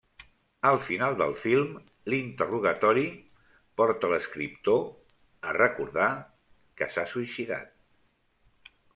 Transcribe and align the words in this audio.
Al 0.67 0.77
final 0.83 1.15
del 1.17 1.33
film, 1.41 1.73
l'interrogatori 2.13 3.03
porta 3.81 4.09
l'escriptor 4.13 4.81
a 5.51 5.53
recordar 5.59 6.07
que 6.81 6.87
s'ha 6.95 7.03
suïcidat. 7.13 8.73